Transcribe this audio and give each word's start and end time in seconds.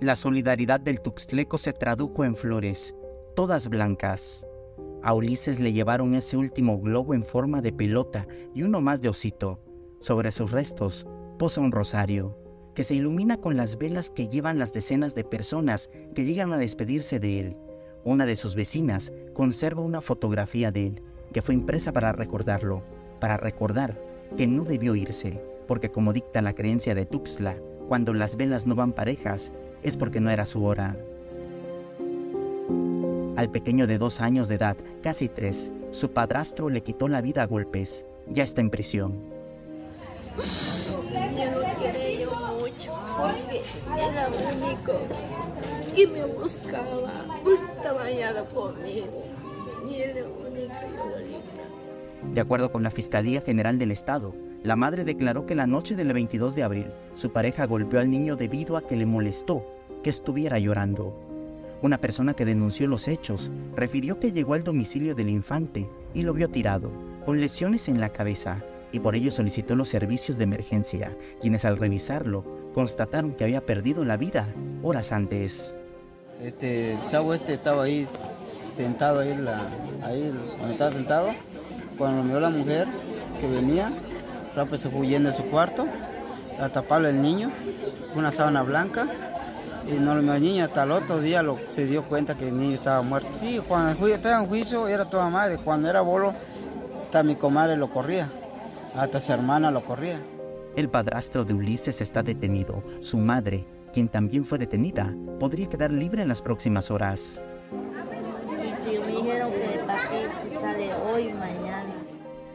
La 0.00 0.16
solidaridad 0.16 0.80
del 0.80 1.02
Tuxtleco 1.02 1.58
se 1.58 1.74
tradujo 1.74 2.24
en 2.24 2.34
flores, 2.34 2.94
todas 3.36 3.68
blancas. 3.68 4.46
A 5.02 5.12
Ulises 5.12 5.60
le 5.60 5.74
llevaron 5.74 6.14
ese 6.14 6.38
último 6.38 6.80
globo 6.80 7.12
en 7.12 7.22
forma 7.22 7.60
de 7.60 7.70
pelota 7.70 8.26
y 8.54 8.62
uno 8.62 8.80
más 8.80 9.02
de 9.02 9.10
osito. 9.10 9.60
Sobre 9.98 10.30
sus 10.30 10.52
restos 10.52 11.06
posa 11.38 11.60
un 11.60 11.70
rosario, 11.70 12.34
que 12.74 12.82
se 12.82 12.94
ilumina 12.94 13.36
con 13.36 13.58
las 13.58 13.76
velas 13.76 14.08
que 14.08 14.26
llevan 14.26 14.58
las 14.58 14.72
decenas 14.72 15.14
de 15.14 15.22
personas 15.22 15.90
que 16.14 16.24
llegan 16.24 16.54
a 16.54 16.56
despedirse 16.56 17.20
de 17.20 17.40
él. 17.40 17.56
Una 18.02 18.24
de 18.24 18.36
sus 18.36 18.54
vecinas 18.54 19.12
conserva 19.34 19.82
una 19.82 20.00
fotografía 20.00 20.72
de 20.72 20.86
él, 20.86 21.02
que 21.34 21.42
fue 21.42 21.52
impresa 21.52 21.92
para 21.92 22.12
recordarlo, 22.12 22.82
para 23.20 23.36
recordar 23.36 24.00
que 24.38 24.46
no 24.46 24.64
debió 24.64 24.94
irse, 24.94 25.44
porque 25.68 25.90
como 25.90 26.14
dicta 26.14 26.40
la 26.40 26.54
creencia 26.54 26.94
de 26.94 27.04
Tuxtla, 27.04 27.58
cuando 27.86 28.14
las 28.14 28.36
velas 28.36 28.66
no 28.66 28.74
van 28.76 28.92
parejas, 28.92 29.52
es 29.82 29.96
porque 29.96 30.20
no 30.20 30.30
era 30.30 30.46
su 30.46 30.64
hora. 30.64 30.96
Al 33.36 33.50
pequeño 33.50 33.86
de 33.86 33.98
dos 33.98 34.20
años 34.20 34.48
de 34.48 34.56
edad, 34.56 34.76
casi 35.02 35.28
tres, 35.28 35.70
su 35.92 36.10
padrastro 36.10 36.68
le 36.68 36.82
quitó 36.82 37.08
la 37.08 37.20
vida 37.20 37.42
a 37.42 37.46
golpes. 37.46 38.04
Ya 38.28 38.44
está 38.44 38.60
en 38.60 38.70
prisión. 38.70 39.14
Yo 40.36 42.30
mucho 42.58 42.92
porque 43.16 43.62
era 43.96 44.28
único 44.28 44.92
y 45.96 46.06
me 46.06 46.24
buscaba, 46.24 47.26
estaba 47.76 48.04
bañado 48.04 48.44
conmigo 48.46 49.24
y 49.90 49.94
era 49.96 50.22
único 50.24 50.74
y 52.30 52.34
De 52.34 52.40
acuerdo 52.40 52.70
con 52.70 52.82
la 52.82 52.90
Fiscalía 52.90 53.40
General 53.40 53.78
del 53.78 53.90
Estado, 53.90 54.34
la 54.62 54.76
madre 54.76 55.04
declaró 55.04 55.46
que 55.46 55.54
la 55.54 55.66
noche 55.66 55.96
del 55.96 56.12
22 56.12 56.54
de 56.54 56.62
abril 56.62 56.86
su 57.14 57.32
pareja 57.32 57.66
golpeó 57.66 58.00
al 58.00 58.10
niño 58.10 58.36
debido 58.36 58.76
a 58.76 58.86
que 58.86 58.96
le 58.96 59.06
molestó 59.06 59.64
que 60.02 60.10
estuviera 60.10 60.58
llorando. 60.58 61.14
Una 61.82 61.98
persona 61.98 62.34
que 62.34 62.44
denunció 62.44 62.86
los 62.86 63.08
hechos 63.08 63.50
refirió 63.74 64.20
que 64.20 64.32
llegó 64.32 64.52
al 64.52 64.64
domicilio 64.64 65.14
del 65.14 65.30
infante 65.30 65.88
y 66.12 66.24
lo 66.24 66.34
vio 66.34 66.48
tirado, 66.48 66.90
con 67.24 67.40
lesiones 67.40 67.88
en 67.88 68.00
la 68.00 68.10
cabeza, 68.10 68.62
y 68.92 69.00
por 69.00 69.14
ello 69.14 69.32
solicitó 69.32 69.76
los 69.76 69.88
servicios 69.88 70.36
de 70.36 70.44
emergencia, 70.44 71.16
quienes 71.40 71.64
al 71.64 71.78
revisarlo 71.78 72.44
constataron 72.74 73.32
que 73.32 73.44
había 73.44 73.64
perdido 73.64 74.04
la 74.04 74.18
vida 74.18 74.46
horas 74.82 75.12
antes. 75.12 75.76
Este 76.42 76.98
chavo 77.10 77.32
este 77.32 77.52
estaba 77.52 77.84
ahí 77.84 78.06
sentado 78.76 79.20
ahí, 79.20 79.30
ahí 80.02 80.32
donde 80.58 80.72
estaba 80.72 80.92
sentado, 80.92 81.28
cuando 81.96 82.22
vio 82.24 82.40
la 82.40 82.50
mujer 82.50 82.88
que 83.40 83.46
venía, 83.46 83.92
rápido 84.54 84.78
se 84.78 84.90
fue 84.90 85.06
yendo 85.06 85.30
de 85.30 85.36
su 85.36 85.44
cuarto, 85.44 85.86
a 86.60 86.68
taparle 86.68 87.10
el 87.10 87.22
niño, 87.22 87.50
una 88.14 88.32
sábana 88.32 88.62
blanca, 88.62 89.08
y 89.86 89.92
no 89.92 90.14
lo 90.14 90.34
el 90.34 90.42
niño 90.42 90.64
hasta 90.64 90.82
el 90.82 90.92
otro 90.92 91.20
día 91.20 91.42
lo, 91.42 91.58
se 91.68 91.86
dio 91.86 92.04
cuenta 92.04 92.36
que 92.36 92.48
el 92.48 92.56
niño 92.56 92.74
estaba 92.74 93.02
muerto. 93.02 93.28
Sí, 93.40 93.60
cuando 93.66 94.06
estaba 94.06 94.42
en 94.42 94.46
juicio 94.46 94.86
era 94.88 95.04
toda 95.04 95.28
madre, 95.30 95.58
cuando 95.58 95.88
era 95.88 96.00
bolo, 96.00 96.34
hasta 97.04 97.22
mi 97.22 97.34
comadre 97.34 97.76
lo 97.76 97.90
corría, 97.90 98.30
hasta 98.94 99.20
su 99.20 99.32
hermana 99.32 99.70
lo 99.70 99.84
corría. 99.84 100.20
El 100.76 100.88
padrastro 100.88 101.44
de 101.44 101.54
Ulises 101.54 102.00
está 102.00 102.22
detenido. 102.22 102.82
Su 103.00 103.18
madre, 103.18 103.66
quien 103.92 104.08
también 104.08 104.44
fue 104.44 104.58
detenida, 104.58 105.12
podría 105.40 105.68
quedar 105.68 105.90
libre 105.90 106.22
en 106.22 106.28
las 106.28 106.40
próximas 106.40 106.90
horas. 106.90 107.42
Y 108.50 108.88
si 108.88 108.98
me 108.98 109.06
dijeron 109.06 109.50
que 109.50 109.74
el 109.74 110.60
sale 110.60 110.90
hoy 111.12 111.32
mañana. 111.32 111.94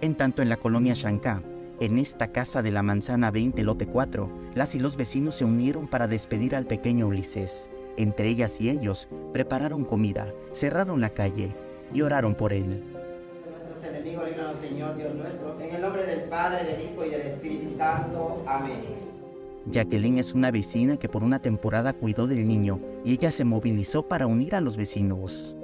En 0.00 0.14
tanto, 0.14 0.42
en 0.42 0.48
la 0.48 0.56
colonia 0.56 0.94
Shankar, 0.94 1.42
en 1.80 1.98
esta 1.98 2.28
casa 2.28 2.62
de 2.62 2.70
la 2.70 2.82
manzana 2.82 3.30
20, 3.30 3.62
lote 3.64 3.86
4, 3.86 4.28
las 4.54 4.74
y 4.74 4.78
los 4.78 4.96
vecinos 4.96 5.34
se 5.36 5.44
unieron 5.44 5.88
para 5.88 6.06
despedir 6.06 6.54
al 6.54 6.66
pequeño 6.66 7.08
Ulises. 7.08 7.70
Entre 7.96 8.28
ellas 8.28 8.60
y 8.60 8.70
ellos 8.70 9.08
prepararon 9.32 9.84
comida, 9.84 10.32
cerraron 10.52 11.00
la 11.00 11.10
calle 11.10 11.54
y 11.92 12.02
oraron 12.02 12.34
por 12.34 12.52
él. 12.52 12.82
Señor 14.60 14.96
Dios 14.96 15.14
nuestro, 15.14 15.60
en 15.60 15.74
el 15.74 15.82
nombre 15.82 16.06
del 16.06 16.22
Padre, 16.22 16.64
del 16.64 16.92
Hijo 16.92 17.04
y 17.04 17.10
del 17.10 17.20
Espíritu 17.22 17.76
Santo. 17.76 18.42
Amén. 18.46 18.82
Jacqueline 19.66 20.18
es 20.18 20.32
una 20.32 20.50
vecina 20.50 20.96
que 20.96 21.08
por 21.08 21.22
una 21.22 21.40
temporada 21.40 21.92
cuidó 21.92 22.26
del 22.26 22.46
niño 22.46 22.80
y 23.04 23.12
ella 23.12 23.30
se 23.30 23.44
movilizó 23.44 24.06
para 24.08 24.26
unir 24.26 24.54
a 24.54 24.60
los 24.60 24.76
vecinos 24.76 25.56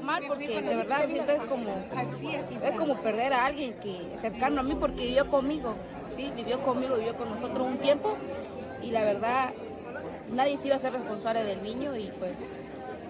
mal 0.00 0.22
porque 0.28 0.62
de 0.62 0.76
verdad 0.76 1.10
es 1.10 1.42
como, 1.44 1.68
es 2.62 2.72
como 2.76 2.96
perder 3.02 3.32
a 3.32 3.46
alguien 3.46 3.74
que 3.74 3.98
cercano 4.20 4.60
a 4.60 4.62
mí 4.62 4.74
porque 4.78 5.06
vivió 5.06 5.28
conmigo, 5.28 5.74
sí, 6.16 6.32
vivió 6.36 6.60
conmigo, 6.60 6.96
vivió 6.96 7.16
con 7.16 7.30
nosotros 7.30 7.66
un 7.66 7.78
tiempo 7.78 8.16
y 8.82 8.90
la 8.90 9.04
verdad 9.04 9.50
nadie 10.32 10.58
se 10.58 10.68
iba 10.68 10.76
a 10.76 10.78
ser 10.78 10.92
responsable 10.92 11.42
del 11.44 11.62
niño 11.62 11.96
y 11.96 12.10
pues 12.18 12.32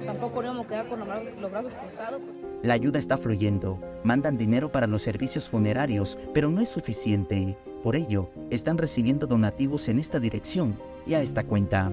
tampoco 0.07 0.37
nos 0.37 0.45
íbamos 0.45 0.67
a 0.67 0.69
quedar 0.69 0.87
con 0.89 1.01
los 1.01 1.51
brazos 1.51 1.73
cruzados. 1.75 2.23
La 2.63 2.75
ayuda 2.75 2.99
está 2.99 3.17
fluyendo, 3.19 3.79
mandan 4.03 4.37
dinero 4.37 4.71
para 4.73 4.87
los 4.87 5.03
servicios 5.03 5.49
funerarios, 5.49 6.19
pero 6.33 6.51
no 6.51 6.61
es 6.61 6.69
suficiente. 6.69 7.57
Por 7.83 7.97
ello, 7.97 8.31
están 8.51 8.79
recibiendo 8.79 9.27
donativos 9.27 9.89
en 9.89 9.99
esta 9.99 10.21
dirección 10.21 10.79
y 11.07 11.15
a 11.15 11.23
esta 11.23 11.45
cuenta. 11.45 11.91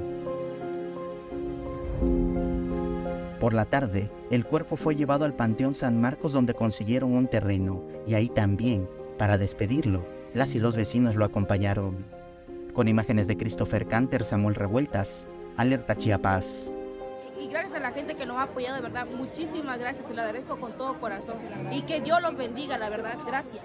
Por 3.47 3.53
la 3.53 3.63
tarde, 3.63 4.12
el 4.30 4.44
cuerpo 4.44 4.75
fue 4.75 4.97
llevado 4.97 5.24
al 5.24 5.34
Panteón 5.34 5.74
San 5.74 6.02
Marcos 6.02 6.34
donde 6.34 6.53
consiguieron 6.53 7.13
un 7.13 7.30
terreno 7.30 7.81
y 8.06 8.13
ahí 8.16 8.28
también, 8.28 8.90
para 9.18 9.38
despedirlo, 9.38 10.06
las 10.34 10.53
y 10.53 10.59
los 10.59 10.75
vecinos 10.75 11.16
lo 11.16 11.24
acompañaron. 11.24 12.06
Con 12.74 12.90
imágenes 12.90 13.25
de 13.25 13.38
Christopher 13.38 13.88
Canter, 13.88 14.25
Samuel 14.25 14.56
Revueltas, 14.56 15.30
Alerta 15.56 15.96
Chiapas. 15.96 16.74
Y 17.41 17.47
gracias 17.47 17.75
a 17.75 17.80
la 17.80 17.91
gente 17.91 18.16
que 18.16 18.25
nos 18.25 18.36
ha 18.36 18.44
apoyado, 18.44 18.75
de 18.75 18.81
verdad, 18.81 19.07
muchísimas 19.16 19.80
gracias 19.80 20.06
y 20.12 20.13
le 20.13 20.19
agradezco 20.24 20.59
con 20.59 20.74
todo 20.74 21.00
corazón. 21.00 21.38
Y 21.72 21.84
que 21.84 22.02
Dios 22.02 22.22
los 22.22 22.36
bendiga, 22.36 22.78
la 22.78 22.90
verdad, 22.90 23.16
gracias. 23.25 23.63